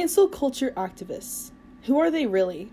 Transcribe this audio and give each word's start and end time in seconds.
Cancel 0.00 0.28
culture 0.28 0.72
activists. 0.78 1.50
Who 1.82 1.98
are 1.98 2.10
they 2.10 2.24
really? 2.26 2.72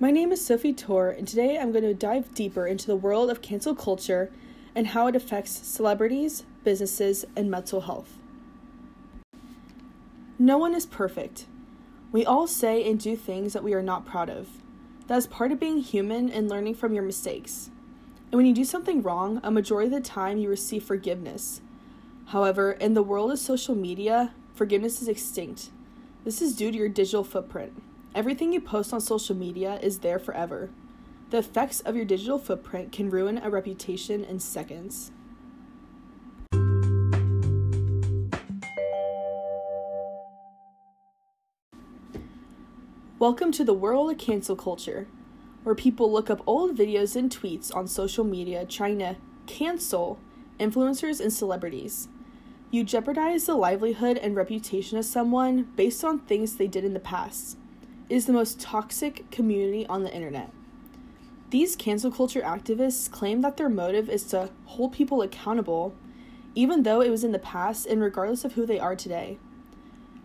My 0.00 0.10
name 0.10 0.32
is 0.32 0.42
Sophie 0.42 0.72
Tor, 0.72 1.10
and 1.10 1.28
today 1.28 1.58
I'm 1.58 1.72
going 1.72 1.84
to 1.84 1.92
dive 1.92 2.32
deeper 2.32 2.66
into 2.66 2.86
the 2.86 2.96
world 2.96 3.28
of 3.28 3.42
cancel 3.42 3.74
culture 3.74 4.32
and 4.74 4.86
how 4.86 5.08
it 5.08 5.14
affects 5.14 5.50
celebrities, 5.50 6.44
businesses, 6.64 7.26
and 7.36 7.50
mental 7.50 7.82
health. 7.82 8.16
No 10.38 10.56
one 10.56 10.74
is 10.74 10.86
perfect. 10.86 11.44
We 12.12 12.24
all 12.24 12.46
say 12.46 12.82
and 12.90 12.98
do 12.98 13.14
things 13.14 13.52
that 13.52 13.62
we 13.62 13.74
are 13.74 13.82
not 13.82 14.06
proud 14.06 14.30
of. 14.30 14.48
That 15.08 15.18
is 15.18 15.26
part 15.26 15.52
of 15.52 15.60
being 15.60 15.82
human 15.82 16.30
and 16.30 16.48
learning 16.48 16.76
from 16.76 16.94
your 16.94 17.04
mistakes. 17.04 17.68
And 18.32 18.38
when 18.38 18.46
you 18.46 18.54
do 18.54 18.64
something 18.64 19.02
wrong, 19.02 19.38
a 19.42 19.50
majority 19.50 19.94
of 19.94 20.02
the 20.02 20.08
time 20.08 20.38
you 20.38 20.48
receive 20.48 20.82
forgiveness. 20.82 21.60
However, 22.28 22.72
in 22.72 22.94
the 22.94 23.02
world 23.02 23.32
of 23.32 23.38
social 23.38 23.74
media, 23.74 24.32
forgiveness 24.54 25.02
is 25.02 25.08
extinct. 25.08 25.68
This 26.26 26.42
is 26.42 26.56
due 26.56 26.72
to 26.72 26.76
your 26.76 26.88
digital 26.88 27.22
footprint. 27.22 27.80
Everything 28.12 28.52
you 28.52 28.60
post 28.60 28.92
on 28.92 29.00
social 29.00 29.36
media 29.36 29.78
is 29.80 30.00
there 30.00 30.18
forever. 30.18 30.70
The 31.30 31.38
effects 31.38 31.78
of 31.78 31.94
your 31.94 32.04
digital 32.04 32.36
footprint 32.36 32.90
can 32.90 33.10
ruin 33.10 33.38
a 33.38 33.48
reputation 33.48 34.24
in 34.24 34.40
seconds. 34.40 35.12
Welcome 43.20 43.52
to 43.52 43.62
the 43.62 43.72
world 43.72 44.10
of 44.10 44.18
cancel 44.18 44.56
culture, 44.56 45.06
where 45.62 45.76
people 45.76 46.10
look 46.10 46.28
up 46.28 46.42
old 46.44 46.76
videos 46.76 47.14
and 47.14 47.30
tweets 47.30 47.72
on 47.72 47.86
social 47.86 48.24
media 48.24 48.66
trying 48.66 48.98
to 48.98 49.14
cancel 49.46 50.18
influencers 50.58 51.20
and 51.20 51.32
celebrities. 51.32 52.08
You 52.68 52.82
jeopardize 52.82 53.46
the 53.46 53.54
livelihood 53.54 54.18
and 54.18 54.34
reputation 54.34 54.98
of 54.98 55.04
someone 55.04 55.68
based 55.76 56.04
on 56.04 56.18
things 56.18 56.56
they 56.56 56.66
did 56.66 56.84
in 56.84 56.94
the 56.94 57.00
past. 57.00 57.56
It 58.08 58.16
is 58.16 58.26
the 58.26 58.32
most 58.32 58.60
toxic 58.60 59.30
community 59.30 59.86
on 59.86 60.02
the 60.02 60.12
internet. 60.12 60.50
These 61.50 61.76
cancel 61.76 62.10
culture 62.10 62.40
activists 62.40 63.08
claim 63.08 63.40
that 63.42 63.56
their 63.56 63.68
motive 63.68 64.10
is 64.10 64.24
to 64.24 64.50
hold 64.64 64.92
people 64.92 65.22
accountable, 65.22 65.94
even 66.56 66.82
though 66.82 67.00
it 67.00 67.10
was 67.10 67.22
in 67.22 67.30
the 67.30 67.38
past 67.38 67.86
and 67.86 68.02
regardless 68.02 68.44
of 68.44 68.54
who 68.54 68.66
they 68.66 68.80
are 68.80 68.96
today. 68.96 69.38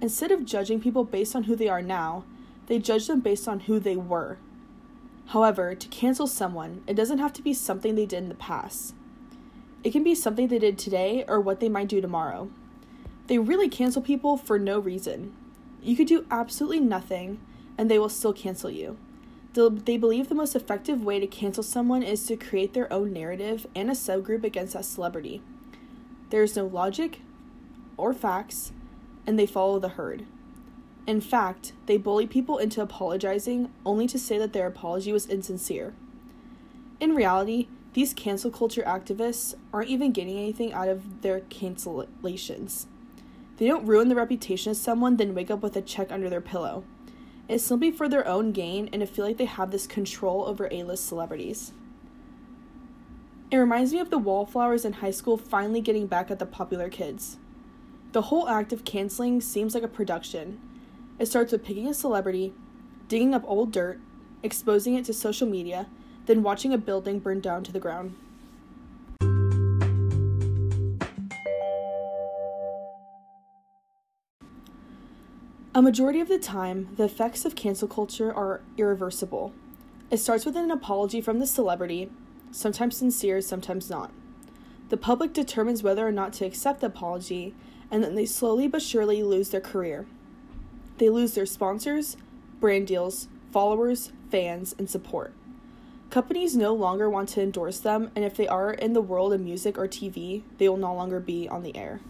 Instead 0.02 0.31
of 0.31 0.45
judging 0.45 0.81
people 0.81 1.03
based 1.03 1.36
on 1.36 1.44
who 1.44 1.56
they 1.56 1.69
are 1.69 1.81
now, 1.81 2.23
they 2.66 2.80
judge 2.80 3.06
them 3.06 3.19
based 3.19 3.47
on 3.47 3.62
who 3.62 3.80
they 3.80 3.95
were. 3.95 4.39
However, 5.28 5.75
to 5.75 5.88
cancel 5.89 6.25
someone, 6.25 6.81
it 6.88 6.95
doesn't 6.95 7.19
have 7.19 7.34
to 7.34 7.44
be 7.44 7.53
something 7.53 7.94
they 7.94 8.08
did 8.08 8.23
in 8.23 8.30
the 8.30 8.36
past. 8.36 8.95
It 9.84 9.92
can 9.92 10.04
be 10.04 10.16
something 10.16 10.48
they 10.48 10.60
did 10.60 10.78
today 10.78 11.26
or 11.28 11.40
what 11.40 11.60
they 11.60 11.70
might 11.70 11.88
do 11.88 12.02
tomorrow. 12.02 12.50
They 13.28 13.38
really 13.38 13.70
cancel 13.70 14.02
people 14.02 14.38
for 14.38 14.60
no 14.60 14.80
reason. 14.80 15.36
You 15.82 15.96
could 15.96 16.08
do 16.08 16.26
absolutely 16.30 16.80
nothing 16.80 17.40
and 17.78 17.90
they 17.90 17.98
will 17.98 18.09
still 18.09 18.34
cancel 18.34 18.70
you. 18.70 18.98
They 19.54 19.98
believe 19.98 20.30
the 20.30 20.36
most 20.36 20.56
effective 20.56 21.04
way 21.04 21.20
to 21.20 21.28
cancel 21.28 21.64
someone 21.64 22.04
is 22.04 22.26
to 22.28 22.38
create 22.38 22.74
their 22.74 22.92
own 22.92 23.12
narrative 23.12 23.68
and 23.76 23.90
a 23.90 23.94
subgroup 23.94 24.44
against 24.44 24.74
that 24.74 24.86
celebrity. 24.86 25.42
There 26.30 26.44
is 26.44 26.56
no 26.56 26.66
logic 26.66 27.20
or 27.98 28.14
facts, 28.14 28.72
and 29.28 29.38
they 29.38 29.46
follow 29.46 29.78
the 29.78 29.90
herd. 29.90 30.26
In 31.06 31.20
fact, 31.20 31.74
they 31.88 31.98
bully 31.98 32.28
people 32.28 32.58
into 32.58 32.82
apologizing 32.82 33.70
only 33.86 34.08
to 34.08 34.18
say 34.18 34.38
that 34.38 34.54
their 34.54 34.68
apology 34.68 35.12
was 35.12 35.26
insincere. 35.26 35.94
In 37.02 37.16
reality, 37.16 37.68
these 37.94 38.14
cancel 38.14 38.52
culture 38.52 38.84
activists 38.84 39.53
aren't 39.73 39.89
even 39.89 40.11
getting 40.11 40.38
anything 40.38 40.72
out 40.73 40.88
of 40.88 41.22
their 41.22 41.42
cancellations. 41.42 42.85
They 43.57 43.68
don't 43.68 43.85
ruin 43.85 44.07
the 44.07 44.16
reputation 44.16 44.72
of 44.72 44.78
someone, 44.78 45.18
then 45.18 45.35
wake 45.35 45.52
up 45.52 45.62
with 45.62 45.75
a 45.75 45.81
check 45.81 46.12
under 46.12 46.29
their 46.29 46.41
pillow. 46.41 46.84
It's 47.47 47.63
simply 47.63 47.91
for 47.91 48.07
their 48.07 48.25
own 48.25 48.53
gain 48.53 48.90
and 48.94 49.02
to 49.02 49.06
feel 49.06 49.25
like 49.25 49.38
they 49.38 49.46
have 49.46 49.72
this 49.72 49.88
control 49.88 50.46
over 50.46 50.69
A 50.72 50.84
list 50.84 51.06
celebrities. 51.06 51.74
It 53.52 53.57
reminds 53.57 53.91
me 53.91 54.00
of 54.00 54.09
the 54.09 54.18
wallflowers 54.18 54.85
in 54.85 54.94
high 54.94 55.12
school 55.12 55.38
finally 55.38 55.81
getting 55.81 56.08
back 56.08 56.31
at 56.31 56.40
the 56.40 56.46
popular 56.46 56.88
kids. 56.88 57.38
The 58.13 58.23
whole 58.23 58.47
act 58.47 58.72
of 58.72 58.85
canceling 58.85 59.41
seems 59.41 59.73
like 59.73 59.84
a 59.84 59.90
production. 59.90 60.59
It 61.19 61.25
starts 61.25 61.52
with 61.52 61.66
picking 61.66 61.88
a 61.88 61.94
celebrity, 61.94 62.53
digging 63.09 63.35
up 63.35 63.44
old 63.46 63.73
dirt, 63.73 64.00
exposing 64.41 64.96
it 64.96 65.03
to 65.06 65.13
social 65.13 65.47
media, 65.47 65.88
then 66.26 66.44
watching 66.44 66.74
a 66.74 66.78
building 66.78 67.20
burn 67.20 67.40
down 67.40 67.64
to 67.64 67.72
the 67.72 67.80
ground. 67.80 68.16
A 75.74 75.82
majority 75.82 76.20
of 76.20 76.28
the 76.28 76.38
time, 76.38 76.90
the 76.98 77.06
effects 77.06 77.46
of 77.46 77.56
cancel 77.56 77.88
culture 77.88 78.34
are 78.34 78.62
irreversible. 78.78 79.54
It 80.09 80.18
starts 80.18 80.46
with 80.46 80.58
an 80.58 80.70
apology 80.70 81.22
from 81.22 81.40
the 81.40 81.48
celebrity, 81.48 82.09
sometimes 82.52 82.98
sincere, 82.98 83.40
sometimes 83.40 83.90
not. 83.90 84.12
The 84.90 84.98
public 84.98 85.32
determines 85.32 85.82
whether 85.82 86.06
or 86.06 86.12
not 86.12 86.34
to 86.34 86.46
accept 86.46 86.82
the 86.82 86.88
apology, 86.88 87.56
and 87.90 88.03
then 88.03 88.16
they 88.16 88.26
slowly 88.26 88.68
but 88.68 88.82
surely 88.82 89.24
lose 89.24 89.50
their 89.50 89.62
career. 89.62 90.06
They 90.98 91.09
lose 91.09 91.34
their 91.36 91.46
sponsors, 91.46 92.18
brand 92.59 92.88
deals, 92.88 93.30
followers, 93.53 94.12
fans, 94.30 94.76
and 94.78 94.90
support. 94.90 95.34
Companies 96.11 96.57
no 96.57 96.73
longer 96.73 97.09
want 97.09 97.29
to 97.29 97.41
endorse 97.41 97.79
them, 97.79 98.11
and 98.17 98.25
if 98.25 98.35
they 98.35 98.45
are 98.45 98.73
in 98.73 98.91
the 98.91 98.99
world 98.99 99.31
of 99.31 99.39
music 99.39 99.77
or 99.77 99.88
TV, 99.88 100.44
they 100.57 100.67
will 100.67 100.75
no 100.75 100.94
longer 100.94 101.22
be 101.22 101.47
on 101.47 101.63
the 101.63 101.73
air. 101.73 102.01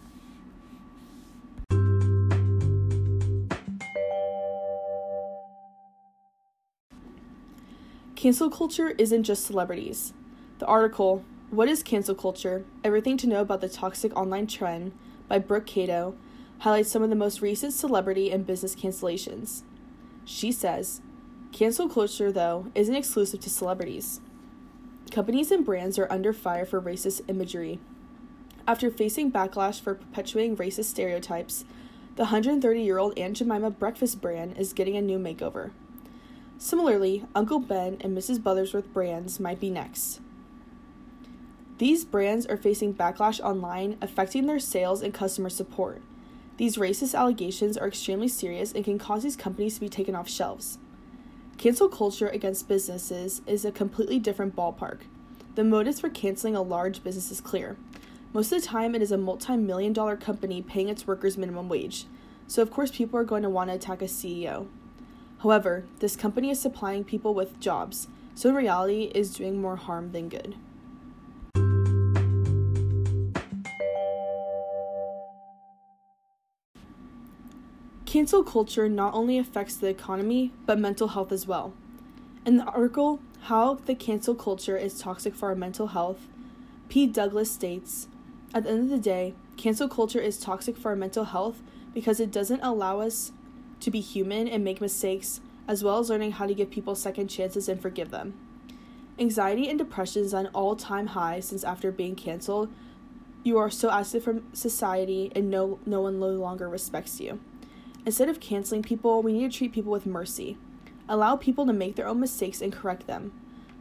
Cancel 8.15 8.49
culture 8.49 8.89
isn't 8.97 9.21
just 9.21 9.45
celebrities. 9.45 10.13
The 10.57 10.65
article, 10.65 11.23
What 11.51 11.69
is 11.69 11.83
Cancel 11.83 12.15
Culture? 12.15 12.65
Everything 12.83 13.17
to 13.17 13.27
Know 13.27 13.41
About 13.41 13.61
the 13.61 13.69
Toxic 13.69 14.17
Online 14.17 14.47
Trend 14.47 14.93
by 15.27 15.37
Brooke 15.37 15.67
Kato 15.67 16.15
highlights 16.59 16.89
some 16.89 17.03
of 17.03 17.11
the 17.11 17.15
most 17.15 17.41
recent 17.41 17.73
celebrity 17.73 18.31
and 18.31 18.47
business 18.47 18.75
cancellations. 18.75 19.61
She 20.25 20.51
says, 20.51 21.01
Cancel 21.51 21.89
culture, 21.89 22.31
though, 22.31 22.67
isn't 22.73 22.95
exclusive 22.95 23.41
to 23.41 23.49
celebrities. 23.49 24.21
Companies 25.11 25.51
and 25.51 25.65
brands 25.65 25.99
are 25.99 26.09
under 26.09 26.31
fire 26.31 26.65
for 26.65 26.81
racist 26.81 27.21
imagery. 27.27 27.79
After 28.65 28.89
facing 28.89 29.31
backlash 29.31 29.81
for 29.81 29.95
perpetuating 29.95 30.55
racist 30.55 30.85
stereotypes, 30.85 31.65
the 32.15 32.23
130 32.23 32.81
year 32.81 32.97
old 32.97 33.17
Aunt 33.17 33.35
Jemima 33.37 33.69
breakfast 33.69 34.21
brand 34.21 34.57
is 34.57 34.71
getting 34.71 34.95
a 34.95 35.01
new 35.01 35.19
makeover. 35.19 35.71
Similarly, 36.57 37.25
Uncle 37.35 37.59
Ben 37.59 37.97
and 38.01 38.17
Mrs. 38.17 38.39
Buttersworth 38.39 38.93
brands 38.93 39.39
might 39.39 39.59
be 39.59 39.69
next. 39.69 40.21
These 41.79 42.05
brands 42.05 42.45
are 42.45 42.57
facing 42.57 42.93
backlash 42.93 43.41
online, 43.41 43.97
affecting 44.01 44.45
their 44.45 44.59
sales 44.59 45.01
and 45.01 45.13
customer 45.13 45.49
support. 45.49 46.01
These 46.57 46.77
racist 46.77 47.17
allegations 47.17 47.77
are 47.77 47.87
extremely 47.87 48.27
serious 48.27 48.71
and 48.71 48.85
can 48.85 48.99
cause 48.99 49.23
these 49.23 49.35
companies 49.35 49.75
to 49.75 49.81
be 49.81 49.89
taken 49.89 50.15
off 50.15 50.29
shelves. 50.29 50.77
Cancel 51.61 51.89
culture 51.89 52.27
against 52.27 52.67
businesses 52.67 53.43
is 53.45 53.63
a 53.63 53.71
completely 53.71 54.17
different 54.17 54.55
ballpark. 54.55 55.01
The 55.53 55.63
motives 55.63 55.99
for 55.99 56.09
canceling 56.09 56.55
a 56.55 56.61
large 56.63 57.03
business 57.03 57.29
is 57.29 57.39
clear. 57.39 57.77
Most 58.33 58.51
of 58.51 58.59
the 58.59 58.67
time, 58.67 58.95
it 58.95 59.01
is 59.03 59.11
a 59.11 59.17
multi 59.19 59.55
million 59.55 59.93
dollar 59.93 60.17
company 60.17 60.63
paying 60.63 60.89
its 60.89 61.05
workers 61.05 61.37
minimum 61.37 61.69
wage, 61.69 62.07
so 62.47 62.63
of 62.63 62.71
course, 62.71 62.89
people 62.89 63.19
are 63.19 63.23
going 63.23 63.43
to 63.43 63.49
want 63.49 63.69
to 63.69 63.75
attack 63.75 64.01
a 64.01 64.05
CEO. 64.05 64.69
However, 65.43 65.83
this 65.99 66.15
company 66.15 66.49
is 66.49 66.59
supplying 66.59 67.03
people 67.03 67.35
with 67.35 67.59
jobs, 67.59 68.07
so 68.33 68.49
in 68.49 68.55
reality, 68.55 69.11
is 69.13 69.35
doing 69.35 69.61
more 69.61 69.75
harm 69.75 70.13
than 70.13 70.29
good. 70.29 70.55
Cancel 78.11 78.43
culture 78.43 78.89
not 78.89 79.13
only 79.13 79.37
affects 79.37 79.77
the 79.77 79.87
economy, 79.87 80.51
but 80.65 80.77
mental 80.77 81.07
health 81.07 81.31
as 81.31 81.47
well. 81.47 81.71
In 82.45 82.57
the 82.57 82.65
article, 82.65 83.21
How 83.43 83.75
the 83.75 83.95
Cancel 83.95 84.35
Culture 84.35 84.75
is 84.75 84.99
Toxic 84.99 85.33
for 85.33 85.47
Our 85.47 85.55
Mental 85.55 85.87
Health, 85.87 86.27
P. 86.89 87.07
Douglas 87.07 87.49
states 87.49 88.09
At 88.53 88.65
the 88.65 88.71
end 88.71 88.83
of 88.83 88.89
the 88.89 88.97
day, 88.97 89.33
cancel 89.55 89.87
culture 89.87 90.19
is 90.19 90.41
toxic 90.41 90.75
for 90.75 90.89
our 90.89 90.95
mental 90.97 91.23
health 91.23 91.63
because 91.93 92.19
it 92.19 92.33
doesn't 92.33 92.59
allow 92.59 92.99
us 92.99 93.31
to 93.79 93.89
be 93.89 94.01
human 94.01 94.45
and 94.45 94.61
make 94.61 94.81
mistakes, 94.81 95.39
as 95.65 95.81
well 95.81 95.97
as 95.97 96.09
learning 96.09 96.33
how 96.33 96.47
to 96.47 96.53
give 96.53 96.69
people 96.69 96.95
second 96.95 97.29
chances 97.29 97.69
and 97.69 97.81
forgive 97.81 98.11
them. 98.11 98.33
Anxiety 99.19 99.69
and 99.69 99.79
depression 99.79 100.23
is 100.23 100.33
an 100.33 100.47
all 100.47 100.75
time 100.75 101.07
high 101.07 101.39
since 101.39 101.63
after 101.63 101.93
being 101.93 102.17
canceled, 102.17 102.73
you 103.45 103.57
are 103.57 103.69
so 103.69 103.87
isolated 103.87 104.25
from 104.25 104.53
society 104.53 105.31
and 105.33 105.49
no, 105.49 105.79
no 105.85 106.01
one 106.01 106.19
no 106.19 106.27
longer 106.27 106.67
respects 106.67 107.21
you. 107.21 107.39
Instead 108.03 108.29
of 108.29 108.39
canceling 108.39 108.81
people, 108.81 109.21
we 109.21 109.33
need 109.33 109.51
to 109.51 109.57
treat 109.57 109.71
people 109.71 109.91
with 109.91 110.07
mercy. 110.07 110.57
Allow 111.07 111.35
people 111.35 111.67
to 111.67 111.73
make 111.73 111.95
their 111.95 112.07
own 112.07 112.19
mistakes 112.19 112.61
and 112.61 112.73
correct 112.73 113.05
them. 113.05 113.31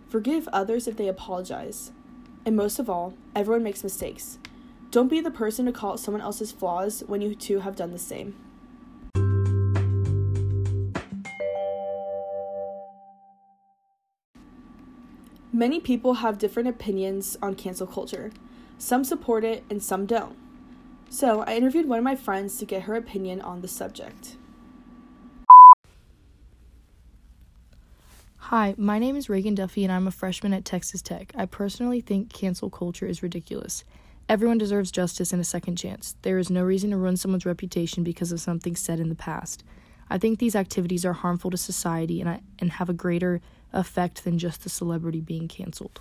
Forgive 0.09 0.47
others 0.49 0.87
if 0.87 0.97
they 0.97 1.09
apologize. 1.09 1.93
And 2.45 2.55
most 2.55 2.79
of 2.79 2.91
all, 2.91 3.15
everyone 3.35 3.63
makes 3.63 3.83
mistakes. 3.83 4.39
Don't 4.91 5.09
be 5.09 5.21
the 5.21 5.31
person 5.31 5.67
to 5.67 5.73
call 5.73 5.93
out 5.93 6.01
someone 6.01 6.21
else's 6.21 6.53
flaws 6.53 7.03
when 7.07 7.23
you 7.23 7.35
too 7.35 7.61
have 7.61 7.77
done 7.77 7.93
the 7.93 7.99
same. 7.99 8.35
Many 15.53 15.81
people 15.81 16.15
have 16.15 16.39
different 16.39 16.69
opinions 16.69 17.37
on 17.43 17.55
cancel 17.55 17.87
culture. 17.87 18.33
Some 18.79 19.05
support 19.05 19.45
it 19.45 19.65
and 19.71 19.83
some 19.83 20.07
don't. 20.07 20.40
So, 21.13 21.43
I 21.43 21.57
interviewed 21.57 21.89
one 21.89 21.99
of 21.99 22.05
my 22.05 22.15
friends 22.15 22.57
to 22.59 22.65
get 22.65 22.83
her 22.83 22.95
opinion 22.95 23.41
on 23.41 23.63
the 23.63 23.69
subject. 23.69 24.37
Hi, 28.37 28.77
my 28.79 29.01
name 29.01 29.17
is 29.17 29.29
Reagan 29.29 29.57
Duffy 29.57 29.83
and 29.83 29.93
I'm 29.93 30.07
a 30.07 30.13
freshman 30.13 30.53
at 30.55 30.65
Texas 30.65 31.03
Tech. 31.03 31.33
I 31.37 31.47
personally 31.47 32.01
think 32.01 32.33
cancel 32.33 32.71
culture 32.71 33.07
is 33.07 33.25
ridiculous. 33.25 33.83
Everyone 34.29 34.57
deserves 34.57 34.93
justice 34.93 35.33
and 35.33 35.41
a 35.41 35.45
second 35.45 35.75
chance. 35.77 36.15
There 36.23 36.39
is 36.39 36.49
no 36.49 36.63
reason 36.63 36.91
to 36.91 36.97
ruin 36.97 37.17
someone's 37.17 37.45
reputation 37.45 38.05
because 38.05 38.31
of 38.31 38.41
something 38.41 38.77
said 38.77 39.01
in 39.01 39.09
the 39.09 39.17
past. 39.17 39.65
I 40.09 40.17
think 40.17 40.39
these 40.39 40.55
activities 40.55 41.05
are 41.05 41.13
harmful 41.13 41.51
to 41.51 41.57
society 41.57 42.21
and, 42.21 42.31
I, 42.31 42.41
and 42.61 42.71
have 42.73 42.89
a 42.89 42.95
greater 42.95 43.41
effect 43.73 44.23
than 44.23 44.39
just 44.39 44.63
the 44.63 44.69
celebrity 44.69 45.21
being 45.21 45.49
canceled. 45.49 46.01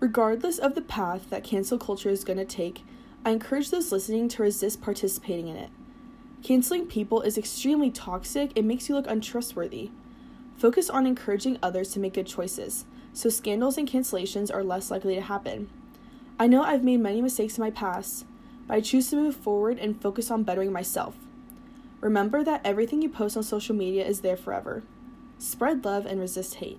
Regardless 0.00 0.58
of 0.58 0.76
the 0.76 0.80
path 0.80 1.28
that 1.30 1.42
cancel 1.42 1.76
culture 1.76 2.08
is 2.08 2.22
going 2.22 2.38
to 2.38 2.44
take, 2.44 2.84
I 3.24 3.30
encourage 3.30 3.70
those 3.70 3.90
listening 3.90 4.28
to 4.28 4.44
resist 4.44 4.80
participating 4.80 5.48
in 5.48 5.56
it. 5.56 5.70
Canceling 6.42 6.86
people 6.86 7.20
is 7.22 7.36
extremely 7.36 7.90
toxic 7.90 8.52
and 8.56 8.68
makes 8.68 8.88
you 8.88 8.94
look 8.94 9.08
untrustworthy. 9.08 9.90
Focus 10.56 10.88
on 10.88 11.04
encouraging 11.04 11.58
others 11.60 11.90
to 11.90 12.00
make 12.00 12.14
good 12.14 12.28
choices, 12.28 12.84
so 13.12 13.28
scandals 13.28 13.76
and 13.76 13.90
cancellations 13.90 14.54
are 14.54 14.62
less 14.62 14.88
likely 14.88 15.16
to 15.16 15.20
happen. 15.20 15.68
I 16.38 16.46
know 16.46 16.62
I've 16.62 16.84
made 16.84 17.00
many 17.00 17.20
mistakes 17.20 17.58
in 17.58 17.64
my 17.64 17.72
past, 17.72 18.24
but 18.68 18.74
I 18.74 18.80
choose 18.80 19.10
to 19.10 19.16
move 19.16 19.34
forward 19.34 19.80
and 19.80 20.00
focus 20.00 20.30
on 20.30 20.44
bettering 20.44 20.72
myself. 20.72 21.16
Remember 22.00 22.44
that 22.44 22.60
everything 22.64 23.02
you 23.02 23.08
post 23.08 23.36
on 23.36 23.42
social 23.42 23.74
media 23.74 24.06
is 24.06 24.20
there 24.20 24.36
forever. 24.36 24.84
Spread 25.38 25.84
love 25.84 26.06
and 26.06 26.20
resist 26.20 26.56
hate. 26.56 26.78